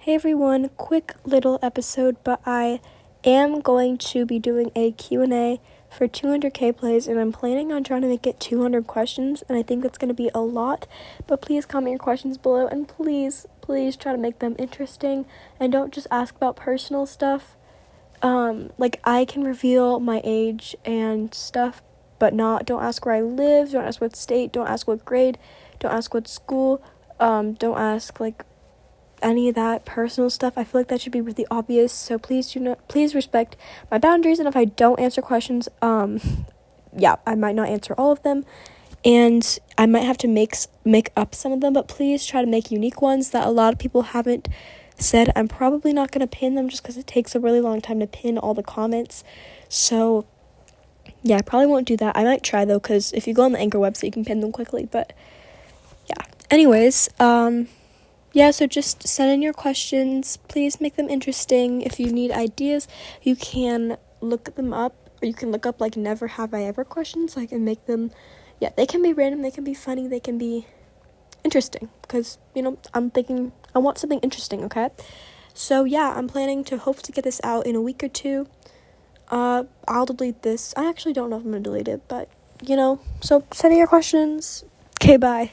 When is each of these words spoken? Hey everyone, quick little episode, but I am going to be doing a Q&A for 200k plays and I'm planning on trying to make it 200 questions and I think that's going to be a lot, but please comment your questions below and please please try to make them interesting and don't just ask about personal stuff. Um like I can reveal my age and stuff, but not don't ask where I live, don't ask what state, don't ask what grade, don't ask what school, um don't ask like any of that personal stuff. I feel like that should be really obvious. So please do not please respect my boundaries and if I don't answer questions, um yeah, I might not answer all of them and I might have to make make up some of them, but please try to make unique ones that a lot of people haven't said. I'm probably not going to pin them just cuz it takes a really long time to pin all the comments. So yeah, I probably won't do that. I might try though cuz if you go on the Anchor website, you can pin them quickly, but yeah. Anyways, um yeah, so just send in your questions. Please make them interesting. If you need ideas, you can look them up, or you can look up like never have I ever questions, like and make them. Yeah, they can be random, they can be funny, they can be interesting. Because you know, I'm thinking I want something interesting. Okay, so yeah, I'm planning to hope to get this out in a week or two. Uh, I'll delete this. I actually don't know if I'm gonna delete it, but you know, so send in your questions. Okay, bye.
Hey 0.00 0.14
everyone, 0.14 0.68
quick 0.76 1.14
little 1.24 1.58
episode, 1.60 2.18
but 2.22 2.40
I 2.46 2.80
am 3.24 3.60
going 3.60 3.98
to 3.98 4.24
be 4.24 4.38
doing 4.38 4.70
a 4.76 4.92
Q&A 4.92 5.60
for 5.90 6.06
200k 6.06 6.76
plays 6.76 7.08
and 7.08 7.18
I'm 7.18 7.32
planning 7.32 7.72
on 7.72 7.82
trying 7.82 8.02
to 8.02 8.08
make 8.08 8.24
it 8.24 8.38
200 8.38 8.86
questions 8.86 9.42
and 9.48 9.58
I 9.58 9.62
think 9.64 9.82
that's 9.82 9.98
going 9.98 10.08
to 10.08 10.14
be 10.14 10.30
a 10.32 10.40
lot, 10.40 10.86
but 11.26 11.42
please 11.42 11.66
comment 11.66 11.90
your 11.90 11.98
questions 11.98 12.38
below 12.38 12.68
and 12.68 12.86
please 12.86 13.44
please 13.60 13.96
try 13.96 14.12
to 14.12 14.18
make 14.18 14.38
them 14.38 14.54
interesting 14.56 15.26
and 15.58 15.72
don't 15.72 15.92
just 15.92 16.06
ask 16.12 16.36
about 16.36 16.54
personal 16.54 17.04
stuff. 17.04 17.56
Um 18.22 18.70
like 18.78 19.00
I 19.02 19.24
can 19.24 19.42
reveal 19.42 19.98
my 19.98 20.20
age 20.22 20.76
and 20.84 21.34
stuff, 21.34 21.82
but 22.20 22.32
not 22.32 22.66
don't 22.66 22.84
ask 22.84 23.04
where 23.04 23.16
I 23.16 23.20
live, 23.20 23.72
don't 23.72 23.84
ask 23.84 24.00
what 24.00 24.14
state, 24.14 24.52
don't 24.52 24.68
ask 24.68 24.86
what 24.86 25.04
grade, 25.04 25.38
don't 25.80 25.92
ask 25.92 26.14
what 26.14 26.28
school, 26.28 26.80
um 27.18 27.54
don't 27.54 27.78
ask 27.78 28.20
like 28.20 28.44
any 29.22 29.48
of 29.48 29.54
that 29.54 29.84
personal 29.84 30.30
stuff. 30.30 30.54
I 30.56 30.64
feel 30.64 30.80
like 30.80 30.88
that 30.88 31.00
should 31.00 31.12
be 31.12 31.20
really 31.20 31.46
obvious. 31.50 31.92
So 31.92 32.18
please 32.18 32.52
do 32.52 32.60
not 32.60 32.86
please 32.88 33.14
respect 33.14 33.56
my 33.90 33.98
boundaries 33.98 34.38
and 34.38 34.48
if 34.48 34.56
I 34.56 34.64
don't 34.64 35.00
answer 35.00 35.22
questions, 35.22 35.68
um 35.82 36.20
yeah, 36.96 37.16
I 37.26 37.34
might 37.34 37.54
not 37.54 37.68
answer 37.68 37.94
all 37.94 38.12
of 38.12 38.22
them 38.22 38.44
and 39.04 39.58
I 39.76 39.86
might 39.86 40.02
have 40.02 40.18
to 40.18 40.28
make 40.28 40.54
make 40.84 41.10
up 41.16 41.34
some 41.34 41.52
of 41.52 41.60
them, 41.60 41.72
but 41.72 41.88
please 41.88 42.26
try 42.26 42.40
to 42.40 42.46
make 42.46 42.70
unique 42.70 43.00
ones 43.00 43.30
that 43.30 43.46
a 43.46 43.50
lot 43.50 43.72
of 43.72 43.78
people 43.78 44.02
haven't 44.02 44.48
said. 44.98 45.30
I'm 45.36 45.48
probably 45.48 45.92
not 45.92 46.10
going 46.10 46.26
to 46.26 46.26
pin 46.26 46.54
them 46.54 46.68
just 46.68 46.82
cuz 46.82 46.96
it 46.96 47.06
takes 47.06 47.34
a 47.34 47.40
really 47.40 47.60
long 47.60 47.80
time 47.80 48.00
to 48.00 48.06
pin 48.06 48.38
all 48.38 48.54
the 48.54 48.62
comments. 48.62 49.22
So 49.68 50.24
yeah, 51.22 51.36
I 51.36 51.42
probably 51.42 51.66
won't 51.66 51.86
do 51.86 51.96
that. 51.96 52.16
I 52.16 52.24
might 52.24 52.42
try 52.42 52.64
though 52.64 52.80
cuz 52.80 53.12
if 53.12 53.26
you 53.26 53.34
go 53.34 53.44
on 53.44 53.52
the 53.52 53.58
Anchor 53.58 53.78
website, 53.78 54.04
you 54.04 54.12
can 54.12 54.24
pin 54.24 54.40
them 54.40 54.52
quickly, 54.52 54.88
but 54.90 55.12
yeah. 56.06 56.24
Anyways, 56.50 57.08
um 57.20 57.68
yeah, 58.38 58.52
so 58.52 58.68
just 58.68 59.08
send 59.08 59.32
in 59.32 59.42
your 59.42 59.52
questions. 59.52 60.36
Please 60.46 60.80
make 60.80 60.94
them 60.94 61.08
interesting. 61.08 61.82
If 61.82 61.98
you 61.98 62.12
need 62.12 62.30
ideas, 62.30 62.86
you 63.20 63.34
can 63.34 63.96
look 64.20 64.54
them 64.54 64.72
up, 64.72 65.10
or 65.20 65.26
you 65.26 65.34
can 65.34 65.50
look 65.50 65.66
up 65.66 65.80
like 65.80 65.96
never 65.96 66.28
have 66.28 66.54
I 66.54 66.62
ever 66.62 66.84
questions, 66.84 67.36
like 67.36 67.50
and 67.50 67.64
make 67.64 67.86
them. 67.86 68.12
Yeah, 68.60 68.70
they 68.76 68.86
can 68.86 69.02
be 69.02 69.12
random, 69.12 69.42
they 69.42 69.50
can 69.50 69.64
be 69.64 69.74
funny, 69.74 70.06
they 70.06 70.20
can 70.20 70.38
be 70.38 70.66
interesting. 71.42 71.88
Because 72.02 72.38
you 72.54 72.62
know, 72.62 72.78
I'm 72.94 73.10
thinking 73.10 73.50
I 73.74 73.80
want 73.80 73.98
something 73.98 74.20
interesting. 74.20 74.62
Okay, 74.66 74.90
so 75.52 75.82
yeah, 75.82 76.14
I'm 76.16 76.28
planning 76.28 76.62
to 76.70 76.78
hope 76.78 77.02
to 77.02 77.10
get 77.10 77.24
this 77.24 77.40
out 77.42 77.66
in 77.66 77.74
a 77.74 77.80
week 77.80 78.04
or 78.04 78.08
two. 78.08 78.46
Uh, 79.32 79.64
I'll 79.88 80.06
delete 80.06 80.42
this. 80.42 80.72
I 80.76 80.88
actually 80.88 81.12
don't 81.12 81.28
know 81.28 81.38
if 81.38 81.44
I'm 81.44 81.50
gonna 81.50 81.64
delete 81.64 81.88
it, 81.88 82.02
but 82.06 82.28
you 82.62 82.76
know, 82.76 83.00
so 83.20 83.42
send 83.50 83.72
in 83.72 83.78
your 83.78 83.88
questions. 83.88 84.62
Okay, 85.02 85.16
bye. 85.16 85.50